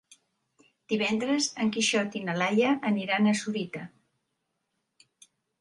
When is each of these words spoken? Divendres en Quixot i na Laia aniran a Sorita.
Divendres 0.93 1.49
en 1.65 1.69
Quixot 1.75 2.17
i 2.21 2.23
na 2.31 2.35
Laia 2.39 2.73
aniran 2.93 3.29
a 3.29 3.37
Sorita. 3.43 3.87